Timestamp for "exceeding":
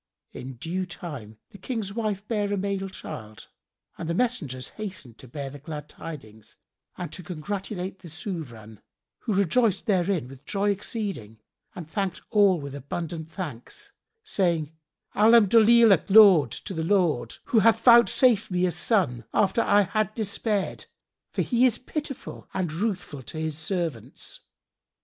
10.71-11.39